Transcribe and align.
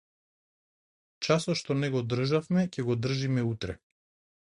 Часот 1.27 1.55
што 1.63 1.77
не 1.83 1.91
го 1.99 2.03
одржавме 2.07 2.67
ќе 2.73 2.89
го 2.91 2.99
одржиме 2.99 3.49
утре. 3.55 3.81